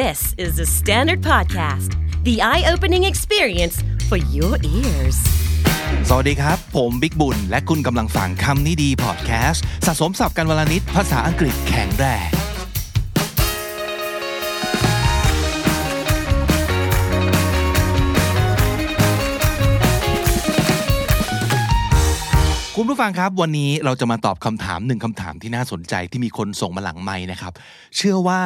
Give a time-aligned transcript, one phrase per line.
[0.00, 1.90] This is the Standard Podcast,
[2.24, 3.76] the eye opening experience
[4.08, 5.18] for your ears.
[6.08, 12.30] สวัสดีครับ ผมบิ๊กบุญ และคุณกำลังฟังคำนี้ดีพอดแคสต์สะสมสับกันวลนิดภาษาอังกฤษแข็งแรง
[22.76, 27.52] คุณผู้ฟังครับวันนี้เราจะมาตอบคำถามหนึ่งคำถามที่น่าสนใจที่มีคนส่งมาหลังไม้นะครับ
[27.96, 28.42] เชื่อว่า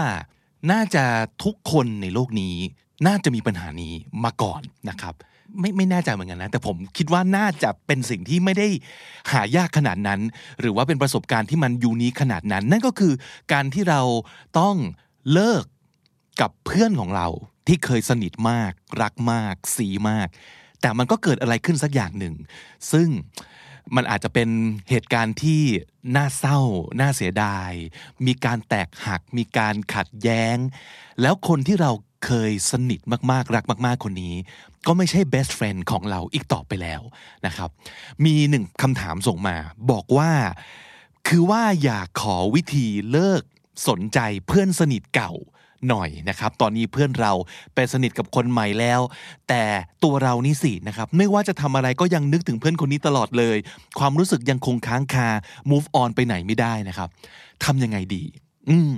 [0.70, 1.04] น่าจะ
[1.44, 2.56] ทุกคนในโลกนี้
[3.06, 5.14] น่าจะมีปัญหานี้มาก่อนนะครับ
[5.60, 8.68] ไม่ไม่แน่ใจเหมือนกันนะ แต่ผมคิดว่าน่าจะเป็นสิ่งที่ไม่ได้
[9.32, 10.20] หายากขนาดนั้น
[10.60, 13.12] หรือว่าเป็นประสบการณ์ที่มันยูนิขนาดนั้น นั่นก็คือ
[13.52, 14.02] การที่เรา
[14.58, 14.76] ต้อง
[15.32, 15.64] เลิก
[16.40, 17.26] กับเพื่อนของเรา
[17.66, 20.28] ที่เคยสนิทมาก รักมาก สีมาก
[20.80, 22.34] แต่มันก็เกิดอะไรขึ้นสักอย่างหนึ่ง
[22.92, 23.08] ซึ่ง
[23.94, 24.48] มันอาจจะเป็น
[24.90, 25.62] เหตุการณ์ที่
[26.16, 26.60] น่าเศร้า
[27.00, 27.70] น่าเสียดาย
[28.26, 30.56] มีการแตกหัก มีการขัดแย้ง
[31.22, 31.92] แล้วคนที่เรา
[32.24, 34.34] เคยสนิทมากๆ รักมาก ๆ คนนี้
[34.86, 37.02] ก็ไม่ใช่ best friend ของเราอีกต่อไปแล้ว
[37.46, 37.70] นะครับ
[38.24, 39.56] มีหนึ่งคำถามส่งมา
[39.90, 40.30] บอกว่า
[41.28, 43.42] คือว่าอยากขอวิธีเลิก
[43.88, 45.32] สนใจเพื่อนสนิทเก่า
[45.88, 47.32] หน่อยนะครับ ตอนนี้เพื่อนเรา
[47.74, 49.00] ไปสนิทกับคนใหม่แล้ว
[49.48, 49.62] แต่
[50.04, 53.56] ตัวเรานี่สินะครับ ไม่ว่าจะทำอะไรก็ยังนึกถึงเพื่อนคนนี้ตลอดเลย
[53.98, 55.28] ความรู้สึกยังคงค้างคา
[55.70, 57.08] move on ไปไหนไม่ได้นะครับ
[57.64, 58.22] ทำยังไงดี
[58.68, 58.90] อืม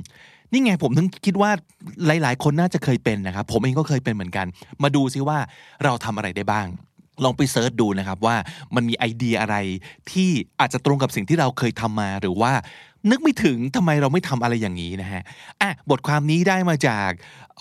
[0.52, 1.50] นี่ไงผมถึงคิดว่า
[2.06, 4.46] หลาย ๆ คนน่าจะเคยเป็นนะครับ ผมเองก็เคยเป็นเหมือนกัน
[4.82, 5.38] มาดูซิว่า
[5.84, 6.68] เราทำอะไรได้บ้าง
[7.24, 8.36] ลองไปเซิร์ชดูนะครับว่า
[8.74, 9.56] มันมีไอเดียอะไร
[10.10, 12.52] ที่อาจจะตรงกับสิ่งที่เราเคยทำมา หรือว่า
[13.10, 15.22] นึกไม่ถึงทำไมเราไม่ทำอะไรอย่างนี้นะฮะ
[15.60, 17.10] อะบทความนี้ได้มาจาก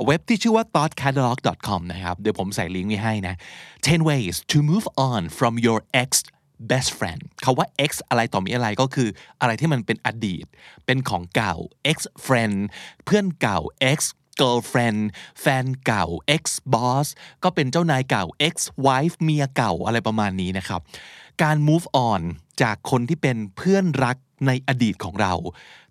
[0.05, 3.35] เว็บที่ชื่อว่า thoughtcatalog.com นะครับ เดี๋ยวผมใส่ลิงก์ไว้ให้นะ
[3.77, 6.09] 10 ways to move on from your ex
[6.69, 9.09] best friend คาว่า ex อะไรต่อมีอะไรก็คือ
[9.41, 10.45] อะไรที่มันเป็นอดีต
[10.85, 11.55] เป็นของเก่า
[11.91, 12.57] ex friend
[13.05, 13.59] เพื่อนเก่า
[13.91, 13.99] ex
[14.41, 15.01] girlfriend
[15.41, 17.07] แฟนเก่า ex boss
[17.43, 18.55] ก็เป็นเจ้านายเก่า ex
[18.87, 20.81] wife เมียเก่าอะไรประมาณนี้นะครับ
[21.43, 22.21] การ move on
[22.61, 25.33] จากคนที่เป็นเพื่อนรัก ในอดีตของเรา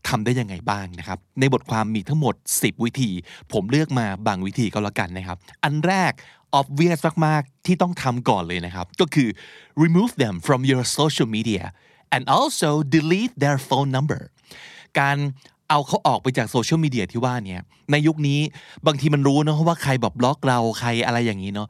[0.09, 3.11] ทำได้ยังไงบ้างนะครับ ในบทความมีทั้งหมด 10 วิธี
[3.53, 6.13] ผมเลือกมาบางวิธีก็แล้วกันนะครับ อันแรก
[6.61, 9.29] obvious มากๆ ที่ต้องทำก่อนเลยนะครับ ก็คือ
[9.85, 11.65] remove them from your social media
[12.15, 14.23] and also delete their phone number
[14.99, 15.17] การ
[15.69, 18.41] เอาเขาออกไปจากโซเชียลมีเดียที่ว่าเนี่ยในยุคนี้
[18.87, 21.69] บางทีมันรู้เนะว่าใครแบบบล็อกเราใครอะไรอย่างนี้เนาะ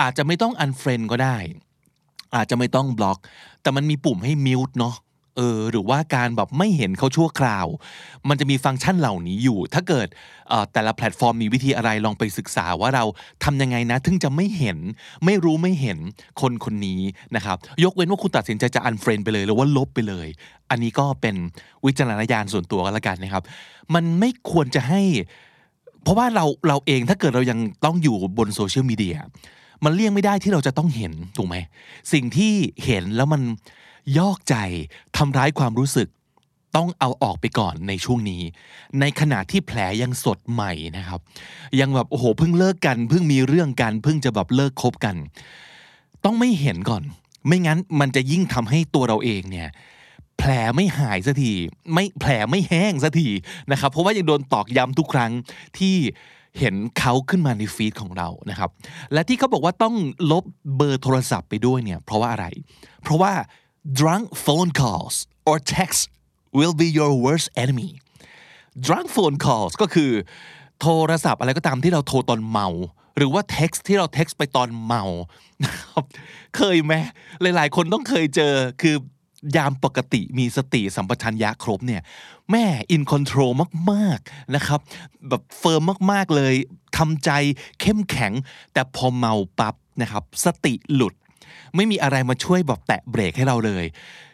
[0.00, 1.36] อาจจะไม่ต้อง unfriend ก็ได้
[2.36, 3.18] อาจจะไม่ต้องบล็อก
[3.62, 4.94] แต่มันมีปุ่มให้ mute เนาะ
[5.36, 7.66] เออหรือว่าการแบบไม่เห็นเขาชั่วคราว
[8.28, 10.08] มันจะมีฟังก์ชันเหล่านี้อยู่ ถ้าเกิด
[10.72, 13.04] แต่ละแพลตฟอร์มมีวิธีอะไรลองไปศึกษาว่าเรา
[13.44, 14.78] ทำยังไงนะถึงจะไม่เห็น
[15.24, 15.98] ไม่รู้ไม่เห็น
[16.40, 17.00] คนคนนี้
[17.36, 20.26] นะครับยกเว้นว่าคุณตัดสินใจจะ unfriend ไปเลยหรือว่าลบไปเลย
[20.70, 21.36] อันนี้ก็เป็น
[21.84, 23.42] วิจารณญาณส่วนตัวก็แล้วกันนะครับ
[23.94, 25.02] มันไม่ควรจะให้
[26.02, 29.16] เพราะว่าเราเราเองถ้าเกิดเรายังต้องอยู่บนโซเชียลมีเดีย
[29.84, 31.56] มันเลี่ยงไม่ได้ที่เราจะต้องเห็นถูกไหม
[32.12, 32.52] สิ่งที่
[32.84, 33.42] เห็นแล้วมัน
[34.18, 34.54] ยอกใจ
[35.16, 36.08] ทำร้ายความรู้สึก
[36.76, 38.42] ต้องเอาออกไปก่อนในช่วงนี้
[39.00, 41.20] ในขณะที่แผลยังสดใหม่นะครับ
[41.80, 45.16] ยังแบบโอ้โหเพิ่งเลิกกันเพิ่งมีเรื่องกันเพิ่งจะแบบเลิกคบกัน
[46.24, 47.02] ต้องไม่เห็นก่อน
[47.46, 49.68] ไม่งั้นมันจะยิ่งทำให้ตัวเราเองเนี่ย
[50.38, 51.52] แผลไม่หายสักที
[51.92, 53.28] ไม่แผลไม่แห้งสักที
[53.70, 55.32] นะครับ เพราะว่ายังโดนตอกย้ำทุกครั้ง
[55.78, 55.96] ที่
[56.58, 58.70] เห็นเขาขึ้นมาในฟีดของเรานะครับ
[59.12, 59.94] และที่เขาบอกว่าต้อง
[60.32, 60.44] ลบ
[60.76, 62.46] เบอร์โทรศัพท์ไปด้วยเนี่ยเพราะว่าอะไร
[63.02, 63.32] เพราะว่า
[64.00, 66.08] drunk phone calls or text
[66.58, 67.90] will be your worst enemy
[68.86, 70.12] drunk phone calls ก็คือ
[70.80, 72.68] โทรศัพท์อะไรก็ตามที่เราโทรตอนเมา
[73.16, 75.04] หรือว่า text ที่เรา text ไปตอนเมา
[75.64, 76.04] นะครับ
[76.56, 76.92] เคยไหม
[77.42, 78.96] หลาย ๆ คนต้องเคยเจอคือ
[79.56, 82.02] ยามปกติมีสติสัมปชัญญะครบเนี่ย
[82.50, 82.64] แม่
[82.94, 83.52] in control
[83.92, 84.80] มาก ๆ นะครับ
[85.28, 85.82] แบบ firm
[86.12, 86.54] มาก ๆ เลย
[86.96, 87.30] ทำใจ
[87.80, 88.32] เข้มแข็ง
[88.72, 91.14] แต่พอเมาปั๊บนะครับ สติหลุด
[91.74, 93.84] ไม่มีอะไรมาช่วยแบบแตะเบรกให้เราเลย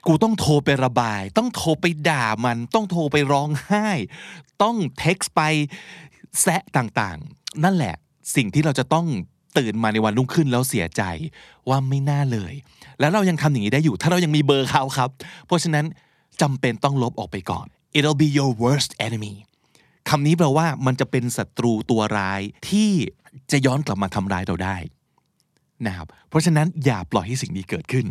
[0.06, 3.88] กูต้องโทรไประบาย ต้องโทรไปด่ามัน ต้องโทรไปร้องไห้
[4.62, 5.40] ต้องเท็กซ์ไป
[6.42, 7.94] แซะต่างๆ นั่นแหละ
[8.36, 9.06] สิ่งที่เราจะต้อง
[9.58, 11.02] ตื่นมาในวันรุ่งขึ้นแล้วเสียใจ
[11.68, 12.54] ว่าไม่น่าเลย
[13.00, 15.10] แล้วเรายังทำอย่างนี้ได้อยู่ ถ้าเรายังมีเบอร์เขาครับ
[15.46, 15.84] เพราะฉะนั้น
[16.42, 19.34] จำเป็นต้องลบออกไปก่อน it'll be your worst enemy
[20.08, 22.90] คำนี้แปลว่ามันจะเป็นศัตรูตัวร้ายที่
[23.50, 24.76] จะย้อนกลับมาทำร้ายเราได้
[25.86, 28.06] นะครับเพราะฉะนั้นอย่าปล่อยให้สิ่งนี้เกิดขึ้น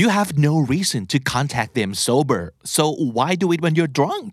[0.00, 2.42] you have no reason to contact them sober
[2.76, 2.84] so
[3.16, 4.32] why do it when you're drunk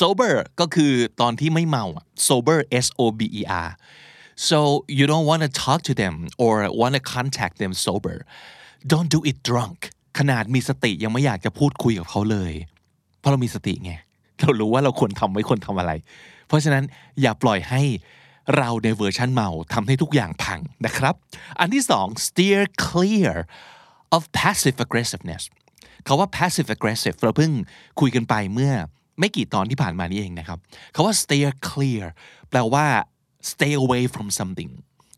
[0.00, 3.70] sober ก็คือตอนที่ไม่เมาอะ sober S O B E R
[4.48, 4.58] so
[4.98, 8.16] you don't want to talk to them or want to contact them sober
[8.92, 9.80] don't do it drunk
[10.18, 12.52] ขนาดมีสติยังไม่อยากจะพูดคุยกับเขาเลย
[13.18, 13.92] เพราะเรามีสติไง
[14.40, 15.92] เรารู้ว่าเราควรทำไม่ควรทำอะไร
[16.48, 16.84] เพราะฉะนั้น
[17.20, 17.82] อย่าปล่อยให้
[18.56, 21.14] เราในเวอร์ชันเมาทำให้ทุกอย่างพังนะครับ
[21.60, 23.32] อันที่สอง steer clear
[24.16, 25.42] of passive aggressiveness
[26.06, 27.52] คาว่า passive aggressive เราเพิ่ง
[28.00, 28.72] คุยกันไปเมื่อ
[29.20, 30.58] ไม่กี่ตอนที่ผ่านมานี้เองนะครับ
[30.94, 32.04] คาว่า steer clear
[32.50, 32.86] แปลว่า
[33.52, 34.70] stay away from something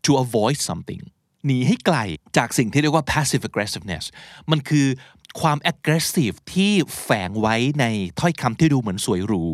[0.05, 1.03] to avoid something
[1.45, 1.97] หนีให้ไกล
[2.37, 4.03] จากสิ่งที่เรียกว่า passive aggressiveness
[4.51, 4.87] มันคือ
[5.41, 6.71] ความ aggressive ที่
[7.01, 7.85] แฝงไว้ใน
[8.19, 9.45] ถ้อยคำที่ดูเหมือนสวยหรู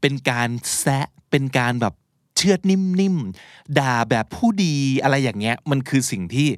[0.00, 0.48] เป็นการ
[0.78, 1.94] แซะ เป็นการแบบ
[2.36, 6.48] เชือดนิ่มๆด่าแบบผู้ดีอะไรอย่างเงี้ยมันคือสิ่งที่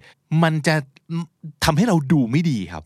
[0.43, 0.75] มันจะ
[1.65, 2.85] ทำให้เราดูไม่ดีครับ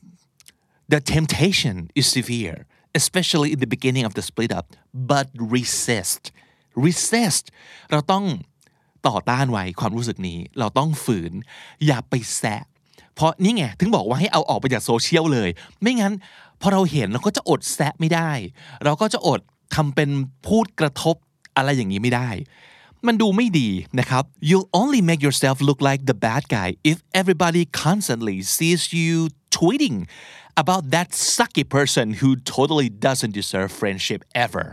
[0.92, 2.58] The temptation is severe
[3.00, 4.66] especially in the beginning of the split up
[5.10, 6.22] but resist
[6.86, 7.44] resist
[7.90, 8.24] เราต้อง
[9.08, 11.32] ต่อต้านไว้ความรู้สึกนี้ เราต้องฝืน
[11.86, 12.62] อย่าไปแซะ
[13.14, 15.50] เพราะนี่ไง ถึงบอกว่าให้เอาออกไปจากโซเชียลเลย
[15.80, 16.12] ไม่งั้น
[16.60, 18.30] พอเราเห็นเราก็จะอดแซะไม่ได้
[18.84, 19.40] เราก็จะอด
[19.74, 20.10] ทำเป็น
[20.46, 21.16] พูดกระทบ
[21.56, 22.28] อะไรอย่างนี้ไม่ได้
[23.06, 23.68] มันดูไม่ดี
[23.98, 29.14] นะครับ you'll only make yourself look like the bad guy if everybody constantly sees you
[29.58, 29.96] tweeting
[30.62, 34.66] about that sucky person who totally doesn't deserve friendship ever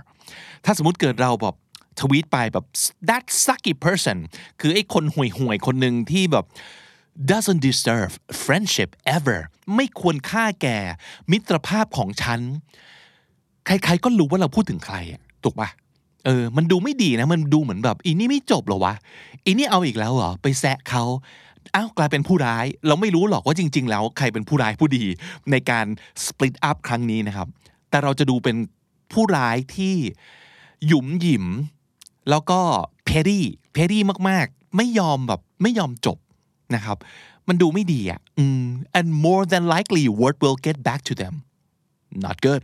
[0.65, 1.55] ถ้าสมมติเกิดเราแบบ
[1.99, 2.65] ทวีตไปแบบ
[3.09, 4.17] that sucky person
[4.59, 6.45] คือไอ้คนห่วยห่วยๆคนหนึ่งที่แบบ
[7.31, 8.11] doesn't deserve
[8.43, 9.39] friendship ever
[9.75, 10.79] ไม่ควรค่าแก่
[11.31, 12.39] มิตรภาพของฉัน
[13.65, 15.69] ใครๆก็รู้ว่าเราพูดถึงใครอะถูกปะ
[16.25, 18.93] เออ มันดูไม่ดีนะ มันดูเหมือนแบบอีนี่ไม่จบหรอวะ
[19.45, 21.03] อีนี่เอาอีกแล้วเหรอ ไปแซะเขา
[21.75, 25.03] อ้าวกลายเป็นผู้ร้าย เราไม่รู้หรอกว่าจริง ๆ แล้วใครเป็นผู้ร้ายผู้ดี
[25.51, 25.85] ในการ
[26.25, 27.47] split up ครั้งนี้นะครับ
[27.89, 28.55] แต่เราจะดูเป็น
[29.13, 29.95] ผู้ร้ายที่
[30.87, 31.45] หยุมหยิม
[32.29, 32.59] แล้วก็
[33.05, 36.17] เพรี่เพรี่มาก ๆ ไม่ยอมแบบไม่ยอมจบ
[36.75, 36.97] นะครับ
[37.47, 38.19] มันดูไม่ดีอะ
[38.99, 41.35] and more than likely word will get back to them
[42.25, 42.63] not good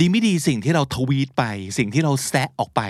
[0.00, 1.44] ดีไม่ดีสิ่งที่เราทวีตไป
[1.78, 2.82] สิ่งที่เราแซะออกไป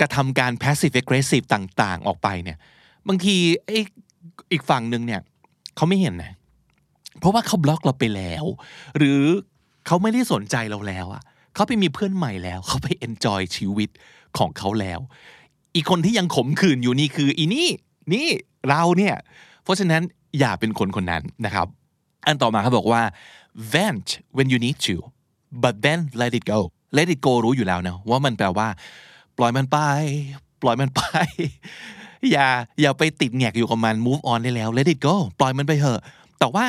[0.00, 2.58] กระทำการ passive aggressive ต่าง ๆ ออกไปเนี่ย
[3.08, 3.78] บางทีไอ้
[4.52, 5.20] อีกฝั่งหนึ่งเนี่ย
[5.76, 6.32] เขาไม่เห็นนะ
[7.18, 8.44] เพราะว่าเขาบล็อกเราไปแล้ว
[8.96, 9.20] หรือ
[9.86, 11.22] เขาไม่ได้สนใจเราแล้วอะ
[11.54, 13.90] เขาไปมีเพื่อนใหม่แล้ว เขาไป enjoy ชีวิต
[14.38, 15.00] ของเขาแล้ว
[15.74, 17.68] อีกคนที่ยังขมขื่นอยู่นี่คืออีนี่
[18.12, 18.28] นี่
[18.68, 19.14] เราเนี่ย
[19.62, 20.02] เพราะฉะนั้น
[20.38, 21.66] อย่าเป็นคนคนนั้นนะครับ
[22.26, 23.02] อันต่อมาเขาบอกว่า
[23.72, 24.96] vent when you need to
[25.62, 26.58] but then let it go
[26.96, 28.68] let it go รู้อยู่แล้วนะว่ามันแปลว่า
[29.38, 29.78] ปล่อยมันไป
[30.62, 31.02] ปล่อยมันไป
[32.32, 32.46] อย่า
[32.80, 36.00] อย่าไปติดแงกอยู่กับมัน move on ได้แล้ว let it go ปล่อยมันไปเถอะ
[36.38, 36.66] แต่ว่า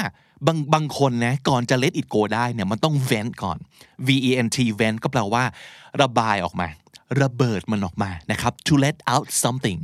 [0.47, 3.57] บางบางคนนะก่อนจะ let it go ได้เนี่ยมันต้อง vent ก่อน
[4.07, 5.43] v e n t vent ก็แปลว่า
[6.01, 6.67] ระบายออกมา
[7.21, 9.79] ระเบิดมันออกมานะครับ to let out something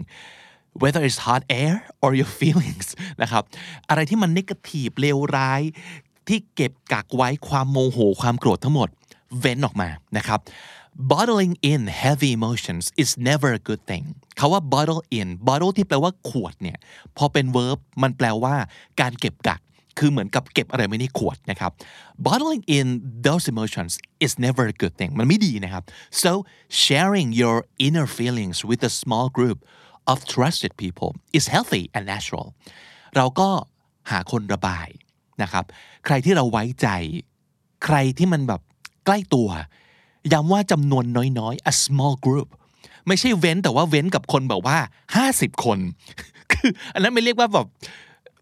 [0.81, 1.73] whether it's hot air
[2.03, 2.87] or your feelings
[3.21, 3.43] นะครับ
[3.89, 5.61] อะไรที่มัน negative เลวร้าย
[6.29, 8.89] ที่เก็บกักไว้ความโมโหความโกรธทั้งหมด
[9.39, 10.39] เว้นออกมานะครับ
[11.11, 14.05] bottling in heavy emotions is never a good thing
[14.39, 16.77] คาว่า bottle in bottle ที่แปลว่าขวดเนี่ย
[17.17, 18.55] พอเป็น verb มันแปลว่า
[19.01, 19.61] การเก็บกัก
[19.97, 21.71] คือเหมือนกับเก็บอะไรไม่ในขวดนะครับ
[22.25, 22.87] bottling in
[23.27, 23.93] those emotions
[24.25, 25.83] is never a good thing มันไม่ดีนะครับ
[26.23, 26.31] so
[26.83, 27.57] sharing your
[27.87, 29.57] inner feelings with a small group
[30.11, 32.47] of trusted people is healthy and natural
[33.15, 33.49] เราก็
[34.11, 34.87] หาคนระบาย
[35.41, 35.65] นะครับ
[36.05, 36.87] ใครที่เราไว้ใจ
[37.85, 38.61] ใครที่มันแบบ
[39.05, 39.49] ใกล้ตัว
[40.33, 41.05] ย้ำว่าจำนวน
[41.39, 42.49] น้อยๆ a small group
[43.07, 44.77] ไม่ใช่เว้นแต่ว่าเว้นกับคนแบบว่า
[45.21, 45.79] 50 คน
[46.51, 47.67] คืออันนั้นไม่เรียกว่าแบบ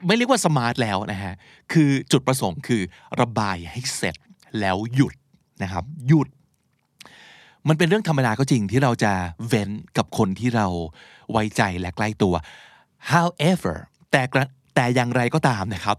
[0.08, 1.34] ไม่เรียกว่าสมาร์ทแล้วนะฮะ
[1.72, 2.82] คือจุดประสงค์คือ
[3.20, 4.16] ระบายให้เสร็จ
[4.60, 5.14] แล้วหยุด
[5.64, 6.28] นะครับ หยุด
[7.68, 9.14] มันเป็นเรื่องธรรมดาก็จริงที่เราจะ
[9.48, 10.68] เว้นกับคนที่เรา
[11.32, 12.34] ไว้ใจและใกล้ตัว
[13.12, 13.76] however
[14.12, 14.22] แต่
[14.76, 15.98] แต่อย่างไรก็ตามนะครับ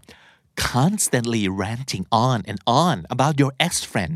[0.73, 4.13] constantly ranting on and on about your ex-friend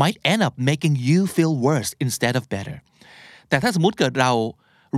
[0.00, 2.76] might end up making you feel worse instead of better
[3.48, 4.32] แต่ถ้าสมมติเกิดเรา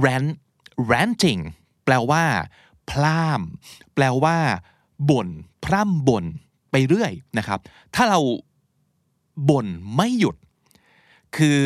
[0.05, 0.31] rant
[0.93, 1.41] ranting
[1.85, 2.25] แปลว่า
[2.91, 3.43] พล่าม
[3.95, 4.37] แปลว่า
[5.11, 5.29] บ่น
[5.65, 6.25] พร่ำบ่น
[6.71, 7.59] ไปเรื่อยนะครับ
[7.95, 8.21] ถ้าเรา
[9.51, 9.67] บ่น
[9.97, 10.37] ไม่หยุด
[11.37, 11.57] คือ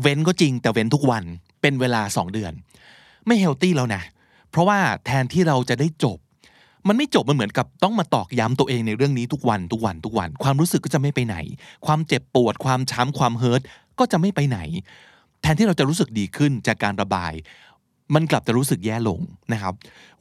[0.00, 1.24] เว้นก็จริงแต่เว้นทุกวัน
[1.60, 2.52] เป็นเวลา 2 เดือน
[3.26, 4.02] ไม่เฮลตี้แล้วนะ
[4.50, 6.18] เพราะว่าแทนที่เราจะได้จบ
[6.88, 11.36] มันไม่จบมันเหมือนกับต้องมาตอกย้ำตัวเองในเรื่องนี้ทุกวันทุกวันทุกวัน ความรู้สึกก็จะไม่ไปไหน
[11.86, 13.62] ความเจ็บปวดความช้ำความเฮิร์ต
[13.98, 14.58] ก็จะไม่ไปไหน
[15.42, 17.32] แทนที่เราจะรู้สึกดีขึ้นจากการระบาย
[18.14, 19.20] มันกลับจะรู้สึกแย่ลง
[19.52, 19.74] นะครับ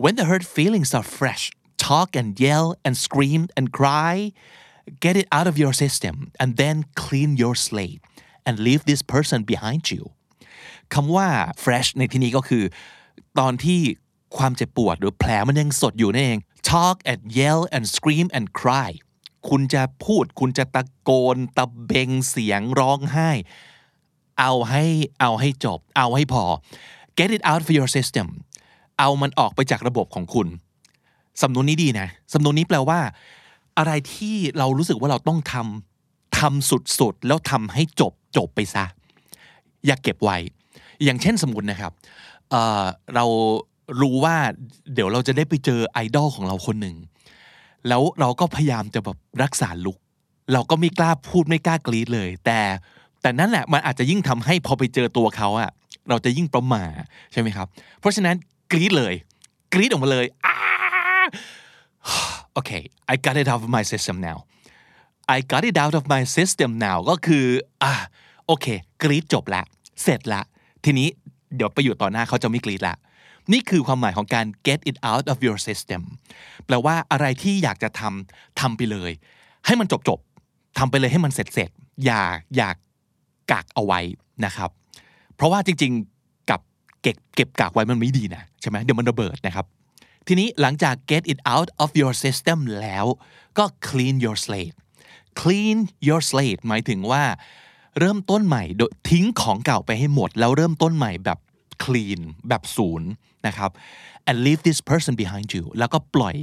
[0.03, 1.43] when the hurt feelings are fresh
[1.85, 4.15] talk and yell and scream and cry
[5.05, 8.01] get it out of your system and then clean your slate
[8.47, 10.03] and leave this person behind you
[10.93, 11.27] คำว่า
[11.63, 12.63] fresh ในที่นี้ก็คือ
[13.39, 13.79] ตอนที่
[14.37, 16.39] ความเจ็บปวดหรือแผลมันยังสดอยู่นั่นเอง
[16.69, 18.91] talk and yell and scream and cry
[19.49, 23.29] คุณจะพูด คุณจะตะโกน ตะเบงเสียงร้องไห้
[24.39, 24.83] เอาให้
[25.21, 26.43] เอาให้จบ เอาให้พอ
[27.17, 28.27] get it out of your system
[28.99, 30.47] เอามันออกไปจากระบบของคุณ
[31.41, 32.99] สำนวนนี้ดีนะ สำนวนนี้แปลว่า
[33.77, 38.85] อะไรที่เรารู้สึกว่าเราต้องทำทำสุดๆ แล้วทำให้จบจบไปซะ
[39.85, 40.37] อย่าเก็บไว้
[41.03, 41.91] อย่างเช่นสมมตินะครับ
[42.49, 43.25] เเรา
[44.01, 44.35] รู้ว่า
[44.93, 46.95] เดี๋ยวเราจะได้ไปเจอไอดอลของเราคนหนึ่ง
[47.87, 49.97] แล้วเราก็พยายามจะแบบรักษาลุก
[50.53, 52.59] เราก็ไม่กล้าพูดไม่กล้ากรีดเลย แต่
[53.21, 55.69] แต่นั่นแหละมันอาจจะยิ่งทำให้พอไปเจอตัวเขาอะ
[56.09, 56.83] เราจะยิ่งประมา
[57.31, 57.67] ใช่ไหมครับ
[57.99, 58.35] เพราะฉะนั้น
[58.71, 59.13] กรีดเลย
[59.73, 60.25] กรีดออกมาเลย
[62.53, 62.71] โอเค
[63.13, 64.37] I got it out of my system now
[65.35, 67.45] I got it out of my system now ก็คือ
[67.83, 67.93] อ่า
[68.47, 68.65] โอเค
[69.03, 69.63] กรีดจบละ
[70.03, 70.41] เสร็จละ
[70.85, 71.07] ทีนี้
[71.55, 72.95] เดี๋ยวไปอยู่ต่อหน้าเขาจะไม่กรีดละ
[73.51, 76.01] นี่คือความหมายของการ get it out of your system
[76.65, 79.11] แปลว่าอะไรที่อยากจะทำทำไปเลย
[79.65, 80.19] ให้มันจบจบ
[80.77, 81.69] ทำไปเลยให้มันเสร็จเสร็จ
[82.05, 82.21] อย่า
[82.55, 82.69] อย่า
[83.51, 83.99] กักเอาไว้
[84.45, 84.69] นะครับ
[85.35, 86.61] เพราะว่าจริงๆกับ
[87.01, 89.65] เก็บเก็บกักไว้มันไม่ดีนะใช่ไหมเดี๋ยวมันระเบิดนะครับ
[90.27, 93.05] ทีนี้หลังจาก get it out of your system แล้ว
[93.57, 94.75] ก็ clean your slate
[95.41, 97.23] clean your slate หมายถึงว่า
[97.99, 101.39] เริ่มต้นใหม่โดยทิ้งของเก่าไปให้หมด แล้วเริ่มต้นใหม่แบบ
[101.83, 103.09] clean แบบศูนย์
[103.47, 103.71] นะครับ
[104.29, 106.35] and leave this person behind you แล้วก็ปล่อย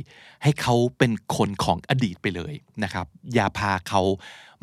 [0.42, 2.52] ให้เขาเป็นคนของอดีตไปเลย
[2.82, 4.02] นะครับ อย่าพาเขา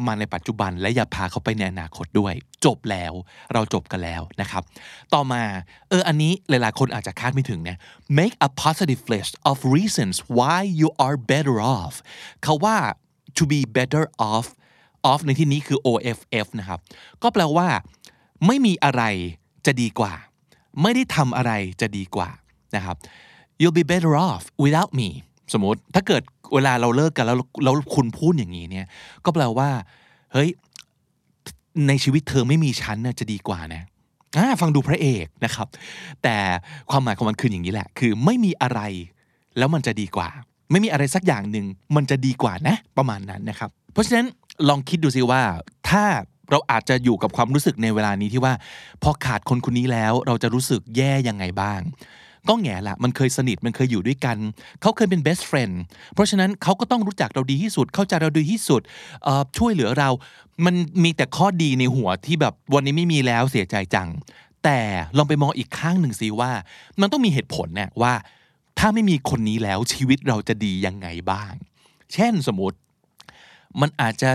[0.08, 2.34] มาในปัจจุบัน และอย่าพาเขาไปในอนาคตด้วย
[2.65, 3.13] จบแล้ว
[3.54, 4.63] เราจบกันแล้วนะครับ
[5.13, 5.44] ต่อมา
[5.89, 7.77] เอออันนี้หลายๆคนอาจจะคาดไม่ถึงนะ
[8.20, 11.94] make a positive list of reasons why you are better off
[12.44, 12.77] เขาว่า
[13.38, 14.48] to be better off
[15.10, 16.80] off ในที่นี้คือ off นะครับ
[17.24, 17.68] ก็แปลว่า
[18.46, 19.04] ไม่มีอะไร
[19.65, 20.13] จะดีกว่า
[20.82, 21.51] ไม่ได้ทำอะไร
[21.82, 22.29] จะดีกว่า
[22.75, 22.96] นะครับ
[23.62, 25.10] you'll be better off without me
[25.53, 28.86] สมมติถ้าเกิดเวลาเราเลิกกันแล้วแล้วคุณพูดอย่างนี้เนี่ย
[29.25, 29.70] ก็แปลว่า
[30.34, 30.50] เฮ้ย
[31.88, 33.84] ในชีวิตเธอไม่มีฉันน่จะดีกว่านะ
[34.62, 35.67] ฟังดูพระเอกนะครับ
[36.24, 36.36] แต่
[36.89, 38.79] ความหมายของมันคืออย่างนี้แหละ คือไม่มีอะไร
[39.58, 40.29] แล้วมันจะดีกว่า
[40.72, 41.65] ไม่มีอะไรสักอย่างหนึ่ง
[41.96, 44.27] มันจะดีกว่านะ ประมาณนั้นนะครับ เพราะฉะนั้น
[44.70, 45.41] ลองคิดดูสิว่า
[45.89, 46.03] ถ้า
[46.52, 48.54] เราอาจจะอยู่กับความรู้สึกในเวลานี้ที่ว่า
[49.04, 51.82] พอขาดคนคนนี้แล้วเราจะรู้สึกแย่ยังไงบ้าง
[52.50, 54.38] ก็แง่ละมันเคยสนิทมันเคยอยู่ด้วยกัน
[54.82, 55.74] เขาเคยเป็น best friend
[56.14, 58.82] เพราะฉะนั้นเขาก็ต้องรู้จักเราดีที่สุด เข้าใจเราดีที่สุด
[59.58, 60.10] ช่วยเหลือเรา
[60.66, 64.10] มันมีแต่ข้อดีในหัวที่แบบวันนี้ไม่มีแล้วเสียใจจัง
[64.64, 64.80] แต่
[65.18, 66.52] ลองไปมองอีกข้างหนึ่งสิว่า
[67.02, 68.14] มันต้องมีเหตุผลเนี่ยว่า
[68.80, 71.54] ถ้าไม่มีคนนี้แล้วชีวิตเราจะดียังไงบ้าง
[72.14, 72.78] เช่นสมมติ
[73.82, 74.32] มันอาจจะ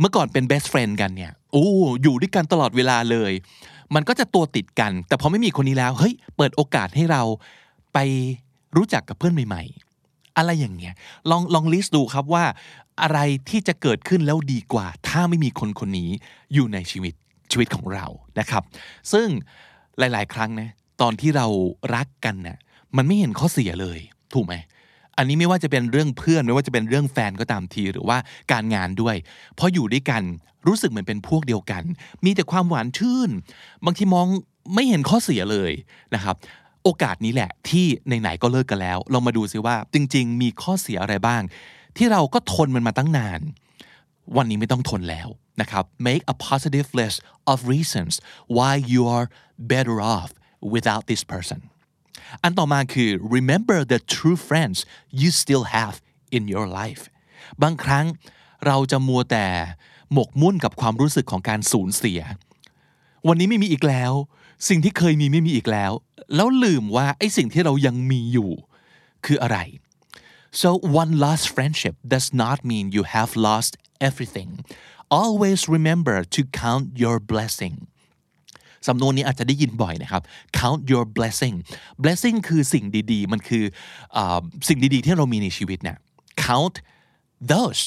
[0.00, 1.66] เมื่อก่อนเป็น best friend กันเนี่ยโอ้
[2.02, 3.32] อยู่ด้วยกันตลอดเวลาเลย
[3.94, 7.22] มันก็จะตัวติดกัน แต่พอไม่มีคนนี้แล้วเฮ้ยเปิดโอกาสให้เรา
[7.94, 7.98] ไป
[8.76, 9.62] รู้จักกับเพื่อนใหม่
[10.00, 10.94] ๆ อะไรอย่างเงี้ย
[11.30, 12.44] ลองลองลิสต์ดูครับว่า
[13.02, 13.18] อะไร
[13.48, 16.10] ที่จะเกิดขึ้นแล้วดีกว่า ถ้าไม่มีคนคนนี้
[16.54, 17.14] อยู่ในชีวิต
[17.50, 18.06] ชีวิตของเรา
[18.38, 18.62] นะครับ
[19.12, 19.26] ซึ่ง
[19.98, 20.68] หลาย ๆ ครั้งนะ
[21.00, 21.46] ตอนที่เรา
[21.94, 22.58] รักกันนะ่ะ
[22.96, 23.98] มันไม่เห็นข้อเสียเลย
[24.34, 24.54] ถูกไหม
[25.18, 28.18] อันนี้ไม่ว่าจะเป็นเรื่องเพื่อนไม่ว่าจะเป็นเรื่องแฟนก็ตามทีหรือว่า
[28.52, 29.16] การงานด้วย
[29.54, 30.22] เพราะอยู่ด้วยกัน
[30.66, 31.82] รู้สึกเหมือนเป็นพวกเดียวกัน
[32.24, 33.30] มีแต่ความหวานชื่น
[33.84, 34.26] บางทีมอง
[34.74, 35.72] ไม่เห็นข้อเสียเลย
[36.14, 36.36] นะครับ
[36.84, 37.86] โอกาสนี้แหละที่
[38.20, 41.42] ไหนๆก็เลิกกันแล้ว เรามาดูซิว่าจริง ๆ มีข้อเสียอะไรบ้าง
[41.96, 43.40] ที่เราก็ทนมันมาตั้งนาน
[44.36, 45.28] วันนี้ไม่ต้องทนแล้ว
[45.60, 47.18] นะครับ make a positive list
[47.52, 48.14] of reasons
[48.56, 49.26] why you are
[49.72, 50.30] better off
[50.74, 51.60] without this person
[52.42, 54.78] อันต่อมาคือ remember the true friends
[55.20, 55.94] you still have
[56.36, 57.02] in your life
[57.62, 58.06] บางครั้ง
[58.66, 59.46] เราจะมัวแต่
[60.12, 62.20] หมกมุ่นกับความรู้สึกของการสูญเสีย
[63.28, 64.12] วันนี้ไม่มีอีกแล้ว
[64.68, 65.92] สิ่งที่เคยมีไม่มีอีกแล้ว
[66.34, 68.50] แล้วลืมว่าไอ้สิ่งที่เรายังมีอยู่
[69.26, 69.58] คืออะไร
[70.60, 70.68] so
[71.00, 73.72] one lost friendship does not mean you have lost
[74.08, 74.50] everything
[75.20, 77.76] always remember to count your blessing
[78.88, 80.22] สำนวนนี้อาจจะได้ยินบ่อยนะครับ
[80.58, 81.56] count your blessing
[82.02, 83.64] blessing คือสิ่งดีๆ มันคือ
[84.16, 84.18] อ
[84.68, 85.98] สิ่งดีๆ ที่เรามีในชีวิตเนี่ย
[86.46, 86.76] count
[87.52, 87.82] those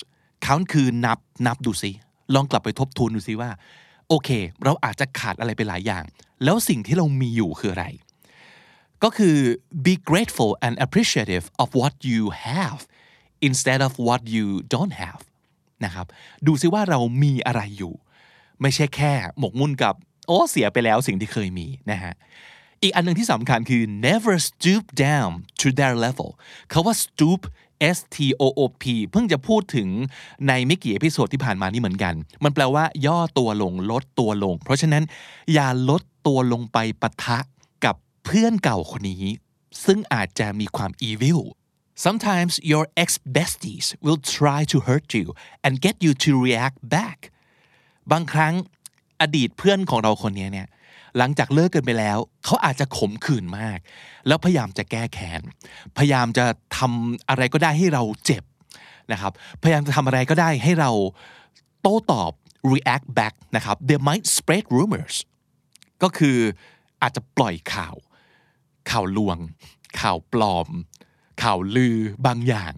[0.46, 1.92] count คือนับนับดูสิ
[2.36, 3.50] ลองกลับไปทบทวนดูซิว่า
[4.10, 4.30] โอเค
[4.64, 6.04] เราอาจจะขาดอะไรไปหลายอย่าง
[6.44, 7.86] แล้วสิ่งที่เรามีอยู่คืออะไร
[9.04, 9.36] ก็คือ
[9.86, 12.80] be grateful and appreciative of what you have
[13.48, 15.22] instead of what you don't have
[15.86, 16.08] นะครับ
[16.48, 17.94] ดูซิว่าเรามีอะไรอยู่
[18.62, 19.96] ไม่ใช่แค่หมกมุ่นกับ
[20.28, 22.14] โอ้เสียไปแล้วสิ่งที่เคยมีนะฮะ
[22.84, 26.30] อีกอันหนึ่งที่สำคัญคือ never stoop down to their level
[26.70, 27.42] เขาว่า stoop
[27.98, 29.90] S T O O P เพิ่งจะพูดถึง
[30.48, 32.14] ในไม่กี่ episode ที่ผ่านมานี่เหมือนกัน
[32.44, 35.04] มันแปลว่า ย่อตัวลงลดตัวลง เพราะฉะนั้น
[35.54, 37.40] อย่าลดตัวลงไปปะทะ
[37.86, 39.26] กับเพื่อนเก่าคนนี้
[39.86, 41.42] ซึ่งอาจจะมีความ evil
[42.06, 45.28] sometimes your ex besties will try to hurt you
[45.66, 47.20] and get you to react back
[48.12, 48.54] บางครั้ง
[49.22, 50.68] อดีตเพื่อนของเราคนนี้เนี่ย
[51.18, 53.80] หลังจากเลิกกันไปแล้ว เขาอาจจะขมขื่นมาก
[54.28, 55.42] แล้วพยายามจะแก้แค้น
[55.98, 56.46] พยายามจะ
[56.78, 58.44] ทำอะไรก็ได้ให้เราเจ็บ
[59.12, 60.92] นะครับพยายามจะทำอะไรก็ได้ให้เรา
[61.82, 62.32] โต้ตอบ
[62.74, 65.16] react back นะครับ they might spread rumors
[66.04, 66.38] ก็คือ
[67.02, 67.96] อาจจะปล่อยข่าว
[68.90, 69.38] ข่าวลวง
[70.00, 70.68] ข่าวปลอม
[71.44, 72.74] ข่าวลือบางอย่าง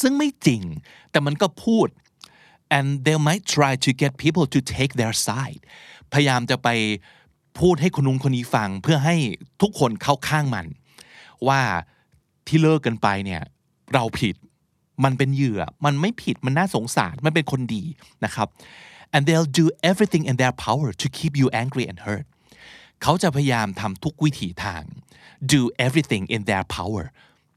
[0.00, 0.62] ซึ่งไม่จริง
[1.10, 1.88] แต่มันก็พูด
[2.76, 5.62] and they might try to get people to take their side
[6.12, 6.68] พยายามจะไป
[7.58, 9.16] พูดให้คนนู้นคนนี้ฟังเพื่อให้
[9.62, 10.66] ทุกคนเข้าข้างมัน
[11.48, 11.60] ว่า
[12.46, 13.42] ที่เลิกกันไปเนี่ย
[13.94, 14.34] เราผิด
[15.04, 17.84] มันเป็นเหยื่อมันไม่ผิดมันน่าสงสารมันเป็นคนดี
[18.24, 18.48] นะครับ
[19.14, 22.26] and they'll do everything in their power to keep you angry and hurt
[23.02, 24.82] เขาจะพยายามทำทุกวิถีทาง
[25.52, 27.04] do everything in their power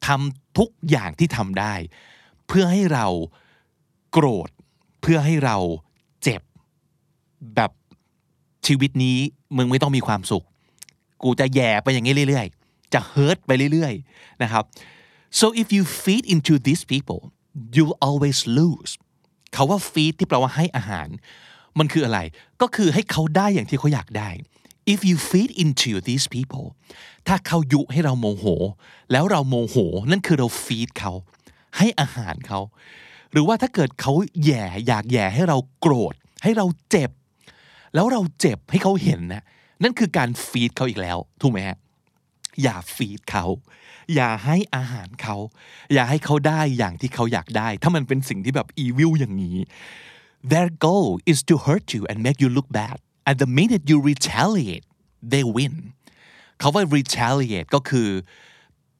[0.07, 1.75] ทำทุกอย่างที่ทำได้
[2.47, 3.07] เพื่อให้เรา
[4.11, 4.49] โกรธ
[5.11, 5.57] พื่อให้เรา
[6.23, 6.41] เจ็บ
[7.55, 7.71] แบบ
[8.67, 9.17] ชีวิตนี้
[9.57, 10.45] มึงไม่ต้องมีความสุข
[11.23, 14.63] กูจะแย่ไปอย่างนี้เรื่อยๆ จะเฮิร์ตไปเรื่อยๆนะครับ
[15.39, 17.21] so if you feed into these people
[17.75, 18.91] you always lose
[19.53, 21.07] เขาว่า feed ที่แปลว่าให้อาหาร
[21.79, 22.19] มันคืออะไร
[22.61, 24.29] ก็คือให้เขาได้อย่างที่เขาอยากได้
[24.93, 26.65] if you feed into these people
[27.27, 28.45] ถ้าเขายุให้เราโมโห
[29.11, 29.75] แล้วเราโมโห
[30.11, 31.13] นั่นคือเรา feed เขา
[31.77, 32.59] ให้อาหารเขา
[33.31, 34.13] หรือว่าถ้าเกิดเขา
[34.45, 37.11] แย่อยากแย่ให้เราโกรธ ให้เราเจ็บ
[37.95, 39.43] แล้วเราเจ็บให้เขาเห็นนะ
[39.83, 41.77] นั่นคือการฟีดเขาอีกแล้วถูกไหมฮะ
[42.63, 43.45] อย่าฟีดเขา
[44.15, 45.35] อย่าให้อาหารเขา
[45.93, 49.57] อย่าให้เขาได้อย่างที่เขาอยากได้ ถ้ามันเป็นสิ่งที่แบบอีวิลอย่างนี้
[50.51, 53.97] their goal is to hurt you and make you look bad and the minute you
[54.09, 54.85] retaliate
[55.31, 55.75] they win
[56.59, 58.09] เขาว่า retaliate ก็คือ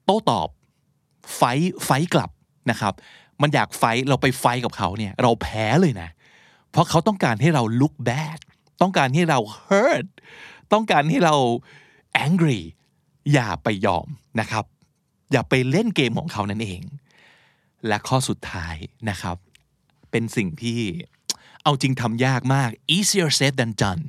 [0.06, 0.50] โต้ตอบ
[1.36, 1.42] ไฟ
[1.86, 2.32] ไฟกลับ
[2.72, 2.94] นะครับ
[3.42, 6.10] มันอยากไฟเราไปไฟกับเขาเนี่ย เราแพ้เลยนะ
[6.72, 8.40] เพราะเขาต้องการให้เรา look bad
[8.82, 10.08] ต้องการให้เรา hurt
[10.74, 11.36] ต้องการให้เรา
[12.26, 12.60] angry
[13.34, 14.08] อย่าไปยอม
[14.40, 14.66] นะครับ
[15.32, 16.82] อย่าไปเล่นเกมของเขานั่นเอง
[17.88, 18.76] และข้อสุดท้าย
[19.10, 19.38] นะครับ
[20.12, 20.82] เป็นสิ่งที่
[21.64, 24.04] เอาจริงทำยากมาก easier said than done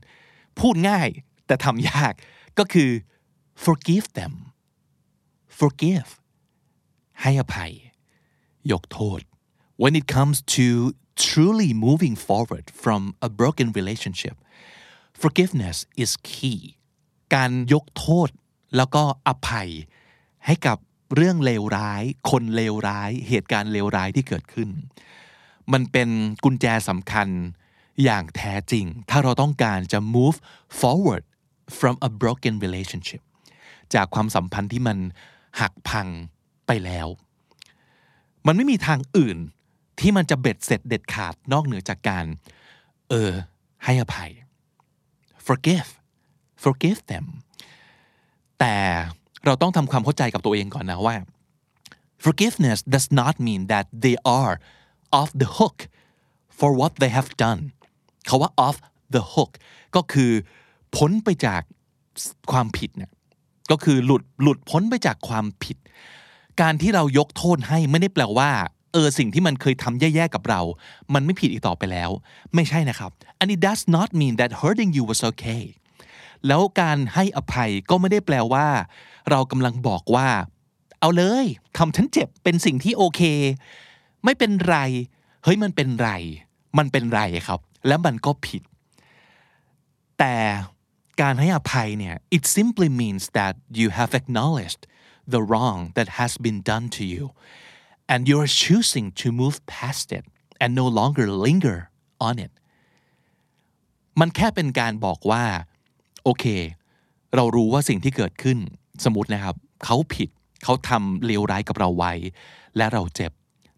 [0.59, 1.09] พูดง่าย
[1.47, 2.13] แต่ทำยาก
[2.59, 2.91] ก็คือ
[3.65, 4.35] forgive them
[5.59, 6.11] forgive
[7.23, 7.73] ให้อภัย
[8.73, 9.21] ยกโทษ
[9.83, 10.67] when it comes to
[11.27, 14.37] truly moving forward from a broken relationship
[15.23, 16.61] forgiveness is key
[17.35, 18.29] การยกโทษ
[18.77, 19.69] แล้วก็อภัย
[20.47, 20.79] ให้กับ
[21.15, 24.69] เรื่องเลวร้าย คนเลวร้าย เหตุการณ์เลวร้ายที่เกิดขึ้น
[25.73, 26.09] มันเป็น
[26.45, 27.29] กุญแจสำคัญ
[28.05, 30.37] อย่างแท้จริง ถ้าเราต้องการจะ move
[30.81, 31.25] forward
[31.79, 33.23] from a broken relationship
[33.95, 34.99] จากความสัมพันธ์ที่มัน
[35.61, 36.09] หักพัง
[36.67, 37.09] ไปแล้ว
[38.47, 39.39] มันไม่มีทางอื่น
[40.01, 42.25] ที่มันจะเบ็ดเสร็จเด็ดขาดนอกเหนือจากการ
[43.09, 43.31] เออ
[43.85, 44.31] ให้อภัย
[45.47, 45.91] forgive
[46.65, 47.27] forgive them
[48.59, 48.75] แต่
[49.45, 51.17] เราต้องทำความเข้าใจกับตัวเองก่อนนะว่า
[52.25, 54.55] forgiveness does not mean that they are
[55.19, 55.79] off the hook
[56.59, 57.61] for what they have done
[58.27, 58.77] เขาว่า off
[59.15, 59.53] the hook
[59.97, 60.33] ก็คือ
[60.97, 61.63] พ้นไปจาก
[62.53, 63.11] ความผิดเนี่ย
[63.71, 65.77] ก็คือหลุดหลุดพ้นไปจากความผิด
[66.61, 68.51] การที่เรายกโทษให้ไม่ได้แปลว่า
[68.93, 70.61] เออสิ่งที่มันเคยทำแย่ๆกับเรา
[71.15, 72.11] มันไม่ผิดอีกต่อไปแล้ว
[72.55, 75.63] ไม่ใช่นะครับ and it does not mean that hurting you was okay
[76.47, 78.67] แล้วการให้อภัยก็ไม่ได้แปลว่า
[79.31, 80.29] เรากำลังบอกว่า
[81.01, 83.21] เอาเลยทำฉันเจ็บเป็นสิ่งที่โอเค
[84.25, 84.77] ไม่เป็นไร
[85.45, 86.11] เฮ้ยมันเป็นไร
[86.79, 88.63] มันเป็นไรครับ แล้วมันก็ผิด
[90.19, 90.35] แต่
[91.21, 94.83] การให้อภัยเนี่ย it simply means that you have acknowledged
[95.35, 97.25] the wrong that has been done to you
[98.13, 100.25] and you're choosing to move past it
[100.63, 101.79] and no longer linger
[102.29, 102.53] on it
[104.21, 105.45] มันแค่เป็นการบอกว่า
[106.25, 106.45] โอเค
[107.35, 108.59] เรารู้ว่าสิ่งที่เกิดขึ้น
[109.05, 110.29] สมมตินะครับ เขาผิด
[110.65, 112.13] เขาทำเลวร้ายกับเราไว้
[112.77, 113.33] และเราเจ็บ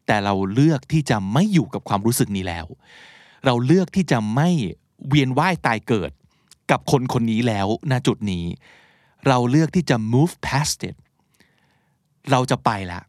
[0.06, 2.66] แต่เราเลือกที่จะไม่อยู่กับความรู้สึกนี้แล้ว
[3.46, 4.48] เราเลือกที่จะไม่
[5.08, 6.10] เวียนว่ายตายเกิด
[6.70, 8.44] กับคนคนนี้แล้วณจุดนี้
[9.26, 10.96] เราเลือกที่จะ move past it
[12.30, 13.00] เราจะไปละ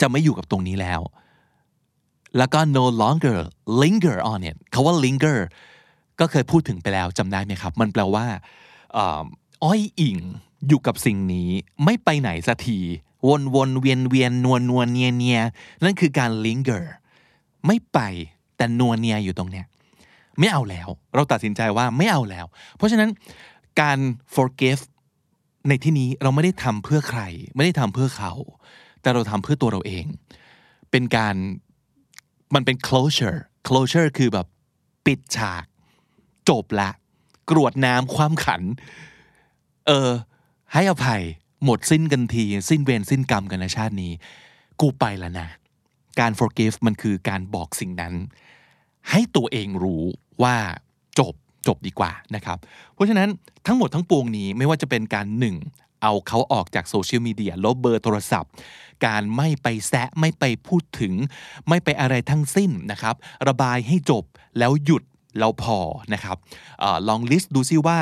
[0.00, 1.00] จะไม่อยู่กับตรงนี้แล้ว
[2.38, 3.38] แล้วก็ no longer
[3.82, 5.38] linger on it เขาว่า linger
[6.20, 8.26] ก็เคยพูดถึงไปแล้วจำได้ไหมครับ มันแปลว่า
[9.64, 10.18] อ้อยอิง
[10.68, 11.50] อยู่กับสิ่งนี้
[11.84, 12.78] ไม่ไปไหนสักที
[13.28, 15.40] วนวนเวียนเวียนนวลนวลเนียเนีย
[15.84, 16.82] นั่นคือการ linger
[17.66, 17.98] ไม่ไป
[18.56, 19.66] แต่นวลเนียอยู่ตรงเนี้ย
[20.38, 23.10] ไม่เอาแล้ว เราตัดสินใจว่าไม่เอาแล้ว เพราะฉะนั้น
[23.80, 23.98] การ
[24.34, 24.82] forgive
[25.68, 27.22] ในที่นี้เราไม่ได้ทำเพื่อใคร
[27.56, 28.32] ไม่ได้ทำเพื่อเขา
[29.00, 30.04] แต่เราทำเพื่อตัวเราเอง
[30.90, 31.34] เป็นการ
[32.54, 34.46] มันเป็น closure closure คือแบบ
[35.06, 35.64] ปิดฉาก
[36.48, 36.90] จบละ
[37.50, 38.62] กรวดน้ำความขัน
[39.86, 40.10] เออ
[40.72, 41.22] ให้อภัย
[41.64, 44.12] หมดสิ้นกันที สิ้นเวรสิ้นกรรมกันในชาตินี้
[44.80, 45.48] กูไปแล้วนะ
[46.20, 48.14] การ forgive มันคือการบอกสิ่งนั้น
[49.10, 50.04] ให้ตัวเองรู้
[50.42, 50.56] ว่า
[51.18, 51.34] จบ
[51.66, 52.58] จบดีกว่านะครับ
[52.94, 53.28] เพราะฉะนั้น
[53.66, 55.56] ทั้งหมดทั้งปวงนี้ไม่ว่าจะเป็นการหนึ่ง
[56.02, 58.52] เอาเขาออกจากโซเชียลมีเดียลบเบอร์โทรศัพท์
[59.06, 61.14] การไม่ไปแซะไม่ไปพูดถึง
[61.68, 63.14] ไม่ไปอะไรทั้งสิ้นนะครับ
[63.48, 64.24] ระบายให้จบ
[64.58, 65.02] แล้วหยุด
[65.38, 65.78] แล้วพอ
[66.12, 66.36] นะครับ
[66.82, 67.98] อลองลิสต์ดูซิว่า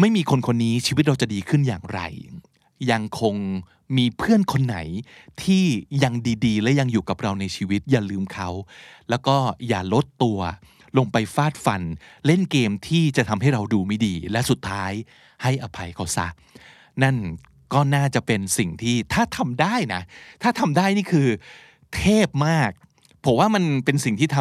[0.00, 2.00] ไม่มีคนคนนี้ชีวิตเราจะดีขึ้นอย่างไร
[2.90, 3.34] ยังคง
[3.96, 4.78] มีเพื่อนคนไหน
[5.42, 5.64] ที่
[6.02, 6.14] ยัง
[6.46, 8.50] ดีๆ และยังอยู่กับเราในชีวิตอย่าลืมเขา
[9.10, 9.36] แล้วก็
[9.68, 10.38] อย่าลดตัว
[10.98, 11.82] ลงไปฟาดฟัน
[12.26, 14.92] เล่นเกมที่จะทำให้เราดูไม่ดี และสุดท้าย
[15.42, 16.26] ให้อภัยเขาซะ
[17.02, 17.16] นั่น
[17.74, 20.02] ก็น่าจะเป็นสิ่งที่ถ้าทำได้นะ
[20.42, 21.28] ถ้าทำได้นี่คือ
[21.96, 22.70] เทพมาก
[23.24, 24.36] ผมว่ามันเป็นสิ่งที่ท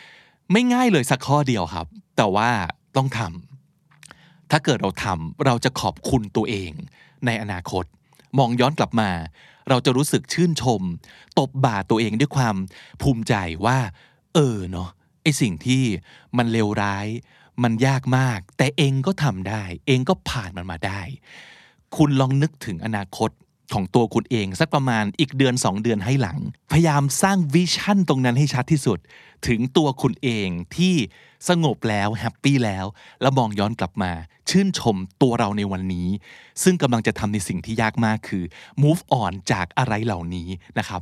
[0.00, 2.50] ำไม่ง่ายเลยสักข้อเดียวครับ แต่ว่า
[2.96, 6.70] ต้องทำถ้าเกิดเราทำเราจะขอบคุณตัวเอง
[7.26, 7.84] ในอนาคต
[8.38, 9.10] มองย้อนกลับมา
[9.68, 10.82] เราจะรู้สึกชื่นชม
[11.38, 12.56] ตบบ่าตัวเองด้วยความ
[13.02, 13.34] ภูมิใจ
[13.66, 13.78] ว่า
[14.34, 14.90] เออเนาะ
[15.40, 15.82] สิ่งที่
[16.36, 17.06] มันเลวร้าย
[17.62, 21.00] มันยากมาก แต่เองก็ทำได้ เองก็ผ่านมันมาได้
[21.96, 23.30] คุณลองนึกถึงอนาคต
[23.74, 26.38] ของตัวคุณเอง สักประมาณอีกเดือน 2 เดือนให้หลัง
[26.72, 28.98] พยายามสร้างวิชั่นตรงนั้นให้ชัดที่สุด
[29.46, 30.94] ถึงตัวคุณเองที่
[31.48, 32.86] สงบแล้วแฮปปี้แล้ว
[33.20, 34.12] แล้วมองย้อนกลับมา
[34.50, 36.08] ชื่นชมตัวเราในวันนี้
[36.62, 38.44] ซึ่งกำลังจะทำในสิ่งที่ยากมากคือ
[38.82, 41.00] move on จากอะไรเหล่านี้นะครับ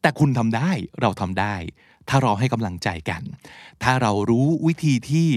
[0.00, 1.54] แต่คุณทำได้เราทำได้
[2.08, 3.22] ถ้าเราให้กำลังใจกัน
[3.82, 5.28] ถ้าเรารู้วิธีที่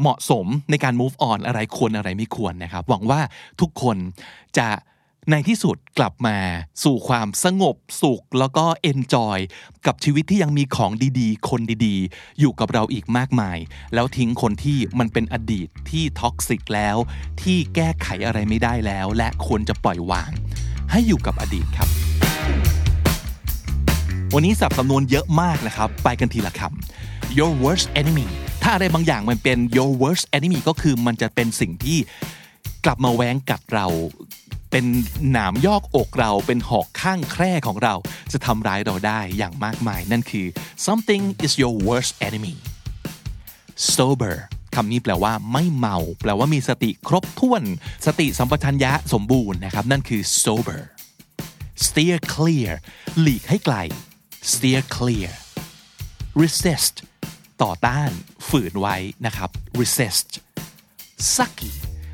[0.00, 3.20] เหมาะสมในการ move on อะไรควรอะไรไม่ควรนะครับ หวังว่า
[3.60, 3.96] ทุกคน
[4.58, 4.68] จะ
[5.30, 6.36] ในที่สุดกลับมา
[6.84, 9.38] สู่ความสงบสุข แล้วก็ enjoy
[9.86, 13.58] กับชีวิตที่ยังมีของดีๆ คนดีๆ อยู่กับเราอีกมากมาย
[13.94, 16.96] แล้วทิ้งคนที่มันเป็นอดีตที่ toxic แล้ว
[17.42, 20.30] ที่แก้ไขอะไรไม่ได้แล้ว และควรจะปล่อยวาง
[20.90, 22.11] ให้อยู่กับอดีตครับ
[24.36, 28.28] วันนี้ศัพท์สำนวนเยอะมากนะครับ ไปกันทีละคำ your worst enemy
[28.62, 31.98] ถ้าอะไรบางอย่างมันเป็น your worst enemy ก็คือมันจะเป็นสิ่งที่
[32.84, 33.86] กลับมาแว้งกัดเรา
[34.70, 34.84] เป็น
[35.30, 37.94] หนามยอกอกเรา เป็นหอกข้างแคร่ของเรา
[38.32, 40.46] จะทำร้ายเราได้อย่างมากมาย นั่นคือ
[40.86, 42.54] something is your worst enemy
[43.96, 44.34] sober
[44.74, 47.62] คำนี้แปลว่าไม่เมา แปลว่ามีสติครบถ้วน
[48.06, 50.80] สติสัมปชัญญะสมบูรณ์นะครับ นั่นคือ sober
[51.84, 52.70] steer clear
[53.20, 53.76] หลีกให้ไกล
[54.50, 55.30] steer clear
[56.42, 56.94] resist
[57.62, 58.10] ต่อต้าน
[58.48, 59.50] ฝืนไว้นะครับ
[59.80, 60.30] resist
[61.34, 61.72] sucky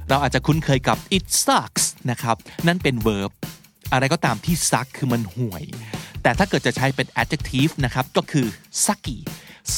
[0.09, 2.37] เราอาจจะคุ้นเคยกับ it sucks นะครับ
[2.67, 3.31] นั่นเป็น verb
[3.93, 5.64] อะไรก็ตามที่ suck คือมันห่วย
[6.23, 8.47] แต่ถ้าเกิดจะใช้เป็น adjective นะครับ ก็คือ
[8.85, 9.19] sucky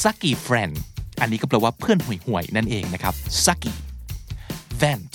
[0.01, 0.75] sucky friend
[1.21, 3.13] อันนี้ก็แปลว่าเพื่อนห่วยๆนั่นเองนะครับ
[3.45, 3.73] sucky
[4.81, 5.13] vent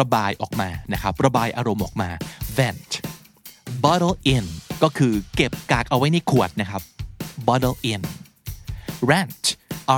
[0.00, 2.10] ระบายออกมานะครับ ระบายอารมณ์ออกมา
[2.58, 2.90] vent
[3.84, 4.46] bottle in
[4.82, 6.82] ก็คือเก็บกากเอาไว้ในขวดนะครับ
[7.46, 8.02] bottle in
[9.10, 9.44] rant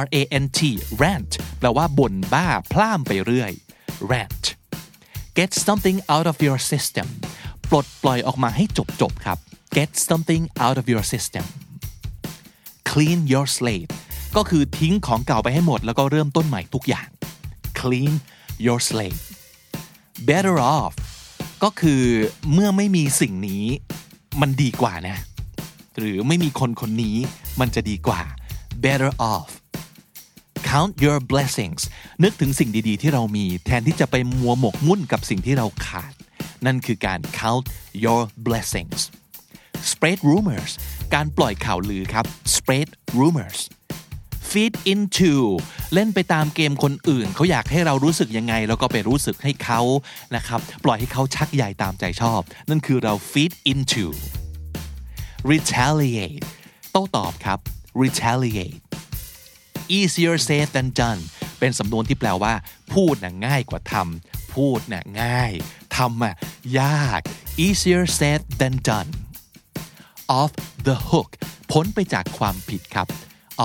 [0.03, 0.61] r a n t
[1.03, 3.53] rant แปลว่าบ่นบ้าพล่ามไปเรื่อย
[4.11, 4.45] rant
[5.39, 7.07] get something out of your system
[7.71, 9.39] ปลดปล่อยออกมาให้จบจบครับ
[9.77, 11.45] get something out of your system
[12.91, 13.93] clean your slate
[14.37, 17.09] ก็คือทิ้งของเก่าไปให้หมด แล้วก็เริ่มต้นใหม่ทุกอย่าง
[17.81, 18.13] clean
[18.67, 19.21] your slate
[20.29, 20.93] better off
[21.63, 22.03] ก็คือ
[22.53, 23.65] เมื่อไม่มีสิ่งนี้
[24.41, 25.17] มันดีกว่านะ
[25.99, 27.17] หรือไม่มีคนคนนี้
[27.61, 28.21] มันจะดีกว่า
[28.85, 29.51] better off
[30.71, 31.83] count your blessings
[32.23, 36.13] นึกถึงสิ่งดีๆ ที่เรามีแทนที่จะไปมัวหมกมุ่นกับสิ่งที่เราขาด
[36.67, 37.65] นั่นคือการ count
[38.05, 39.01] your blessings
[39.91, 40.73] spread rumors
[41.15, 42.25] การปล่อยข่าวลือครับ
[42.57, 42.89] spread
[43.19, 43.61] rumors
[44.51, 45.35] feed into
[45.95, 49.81] เล่นไปตามเกมคนอื่น เขาอยากให้เรารู้สึกยังไง แล้วก็ไปรู้สึกให้เขา
[50.37, 54.07] นะครับปล่อยให้เขาชักใยตามใจชอบ นั่นคือเรา feed into
[55.51, 56.45] retaliate
[56.93, 57.59] โต้ตอบครับ
[58.03, 58.81] retaliate
[59.99, 61.23] easier said than done
[61.59, 62.55] เป็นสำนวนที่แปลว่า
[62.93, 65.53] พูดน่ะง่ายกว่าทำพูดน่ะง่าย
[65.97, 66.35] ทำอะ
[66.81, 67.21] ยาก
[67.65, 69.11] easier said than done
[70.41, 70.53] off
[70.87, 71.31] the hook
[71.73, 73.09] พ้นไปจากความผิดครับ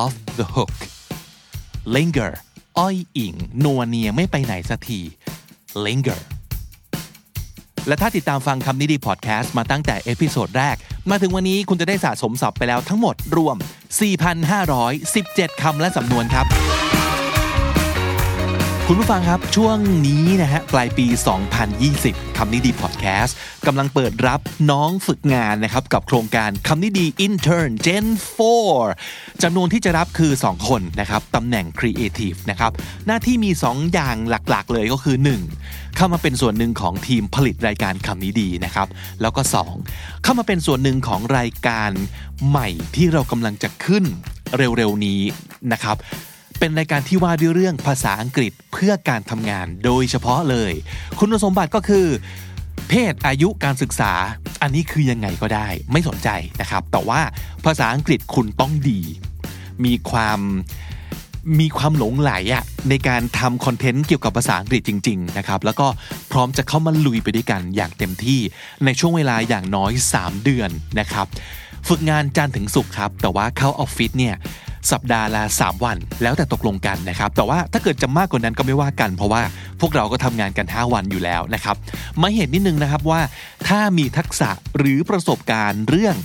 [0.01, 0.75] off the hook
[1.95, 2.31] linger
[2.77, 4.99] อ้อยอิงนัวเนียไม่ไปไหนสักที
[5.85, 6.19] linger
[7.87, 10.75] และถ้าติดตามฟังคำนี้ดีพอดแคสต์มาตั้งแต่ episode แรก
[11.09, 13.55] มาถึงวันนี้คุณจะได้สะสมศัพท์ไปแล้วทั้งหมดรวม
[14.79, 16.45] 4,517 คำและสำนวนครับ
[18.89, 21.05] คุณผู้ฟังครับช่วงนี้นะฮะปลายปี
[21.91, 23.35] 2020 คำนี้ดีพอดแคสต์
[23.67, 24.39] กำลังเปิดรับ
[24.71, 28.05] น้องฝึกงานนะครับกับโครงการคำนี้ดี Intern Gen
[28.73, 32.71] 4จำนวนที่จะรับคือ 2 คนนะครับตำแหน่ง Creative นะครับ
[33.07, 35.17] หน้าที่มี 2 อย่างหลักๆ เลยก็คือ
[35.57, 35.95] 1.
[35.95, 38.87] เข้ามาเป็นส่วนหนึ่งของทีมผลิตรายการคำนี้ดีนะครับ
[39.21, 39.41] แล้วก็
[39.83, 40.23] 2.
[40.23, 41.91] เข้ามาเป็นส่วนหนึ่งของรายการ
[42.47, 44.03] ใหม่ที่เรากำลังจะขึ้น
[44.57, 45.21] เร็วๆนี้
[45.73, 45.97] นะครับ
[46.59, 50.71] เป็นรายการที่ว่าด้วยเรื่องภาษาอังกฤษเพื่อการทำงานโดยเฉพาะเลย
[51.19, 52.05] คุณสมบัติก็คือ
[52.89, 54.11] เพศอายุการศึกษา
[54.61, 56.29] อันนี้คือยังไงก็ได้ ไม่สนใจ
[56.61, 57.21] นะครับ แต่ว่า
[57.65, 59.01] ภาษาอังกฤษคุณต้องดี
[59.85, 60.39] มีความ
[61.59, 65.87] มีความหลงไหลอะในการทำคอนเทนต์เกี่ยวกับภาษาอังกฤษจริง ๆ นะครับ แล้วก็
[66.31, 68.39] พร้อมจะเข้ามาลุยไปด้วยกันอย่างเต็มที่
[68.85, 71.25] ในช่วงเวลาอย่างน้อย 3 เดือนนะครับ
[71.87, 74.35] ฝึกงานจันทร์ถึงศุกร์ครับ แต่ว่าเข้าออฟฟิศเนี่ย
[74.91, 79.41] สัปดาห์ละ 3 วัน แล้วแต่ตกลงกันนะครับ แต่ว่าถ้าเกิดจะมากกว่านั้นก็ไม่ว่ากัน เพราะว่า
[79.81, 81.75] พวกเราก็ทำงานกัน 5 วันอยู่แล้วนะครับ
[82.21, 83.21] มาเห็นนิดนึงนะครับว่า
[83.67, 86.15] ถ้ามีทักษะหรือประสบการณ์เรื่อง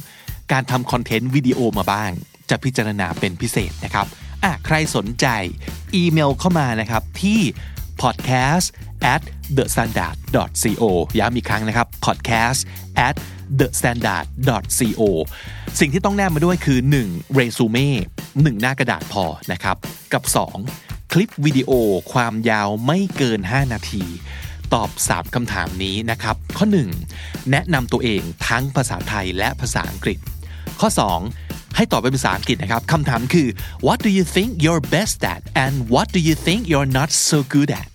[0.52, 2.10] การทำคอนเทนต์วิดีโอมาบ้าง
[2.50, 4.06] จะพิจารณาเป็นพิเศษนะครับ
[4.44, 5.26] อะใครสนใจ
[5.94, 7.40] อีเมลเข้ามานะครับที่
[8.02, 8.66] podcast
[9.14, 9.22] at
[9.56, 10.14] the standard
[10.62, 10.84] co
[11.18, 12.60] ย้ำอีกครั้งนะครับ podcast
[13.06, 13.14] at
[13.58, 14.26] the standard
[14.78, 15.02] co
[15.80, 17.34] สิ่งที่ต้องแนบมาด้วยคือ 1.
[17.34, 17.88] เรซูเม่
[18.24, 19.76] 1หน้ากระดาษพอนะครับ
[20.12, 20.22] กับ
[20.68, 21.12] 2.
[21.12, 21.70] คลิปวิดีโอ
[22.12, 24.04] ความยาวไม่เกิน 5 นาที
[24.74, 26.66] ตอบ 3คำถามนี้นะครับ ข้อ
[27.08, 27.50] 1.
[27.50, 30.18] แนะนำตัวเองทั้งภาษาไทยและภาษาอังกฤษ
[30.80, 30.88] ข้อ
[31.32, 33.48] 2 ให้ตอบเป็นภาษาอังกฤษนะครับคำถามคือ
[33.86, 37.38] what do you think you're best at and what do you think you're not so
[37.54, 37.90] good at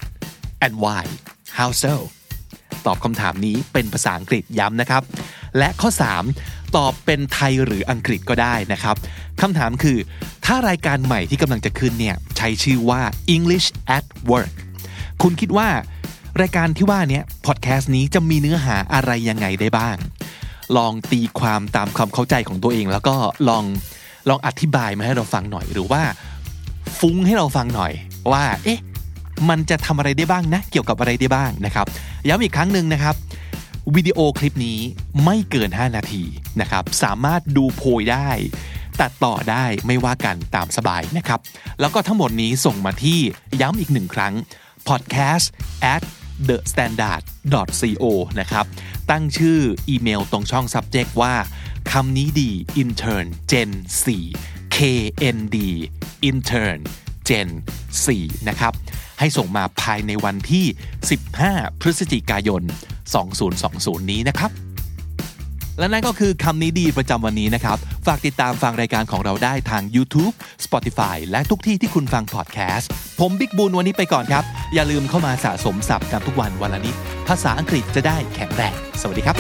[0.66, 1.04] and why
[1.58, 1.94] how so
[2.86, 5.04] ตอบคำถามนี้เป็นภาษาอังกฤษย้ำนะครับ
[5.58, 5.90] และข้อ
[6.34, 8.96] 3 ตอบเป็นไทยหรืออังกฤษก็ได้นะครับ
[9.42, 9.98] คำถามคือ
[10.46, 13.02] ถ้ารายการใหม่ที่กำลังจะขึ้นเนี่ยใช้ชื่อว่า
[13.36, 14.54] English at Work
[15.22, 15.70] คุณคิดว่า
[16.42, 19.98] รายการที่ว่านี้พอดแคสต์นี้จะมีเนื้อหาอะไรยังไงได้บ้าง
[20.78, 23.16] ลองตีความตามความเข้าใจของตัวเอง แล้วก็
[23.50, 23.64] ลอง
[24.30, 26.02] ลองอธิบายมาให้เราฟังหน่อยหรือว่า
[27.00, 27.92] ฟุ้งให้เราฟังหน่อย
[28.32, 28.80] ว่า เอ๊ะ
[29.50, 31.86] มันจะทำอะไรได้บ้างนะ เกี่ยวกับอะไรได้บ้างนะครับ
[32.28, 33.16] ย้ำอีกครั้งหนึ่งนะครับ
[33.94, 34.80] วิดีโอคลิปนี้
[35.24, 36.24] ไม่เกิน 5 นาที
[36.62, 38.30] นะครับ สามารถดูโพยได้
[39.02, 41.40] ตัดต่อได้ไม่ว่ากันตามสบายนะครับ
[41.80, 43.20] แล้วก็ทั้งหมดนี้ส่งมาที่
[43.62, 44.34] ย้ำอีกหนึ่งครั้ง
[44.90, 45.46] podcast
[45.94, 46.04] at
[46.48, 47.22] the standard
[48.02, 48.06] co
[48.40, 48.66] นะครับ
[49.12, 51.34] ตั้งชื่ออีเมลตรงช่อง subject ว่า
[51.92, 53.72] คำนี้ดี intern gen
[54.24, 55.58] 4 knd
[56.30, 56.80] intern
[57.28, 57.50] gen
[58.04, 58.74] 4นะครับ
[59.20, 60.66] ให้ส่งมาภายในวันที่
[61.24, 62.62] 15 พฤศจิกายน
[63.36, 64.52] 2020 นี้นะครับ
[65.80, 70.34] และนั่นก็คือคำนี้ดีประจำวันนี้นะครับ ฝากติดตามฟังรายการของเราได้ทาง YouTube
[70.66, 76.96] Spotify และทุกที่ที่คุณฟังพอดแคสต์ ผมบิ๊กบูลวันนี้ไปก่อนครับ อย่าลืมเข้ามาสะสมศัพท์กันทุกวันวันละนิด
[77.28, 79.36] ภาษาอังกฤษจะได้แข็งแรง สวัสดีครับ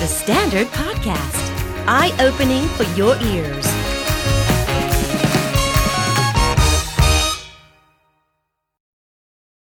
[0.00, 1.44] The Standard Podcast,
[1.86, 3.89] eye opening for your ears.